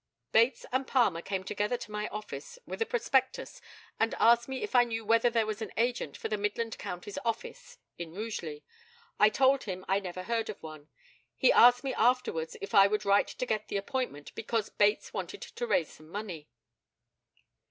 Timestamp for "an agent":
5.61-6.17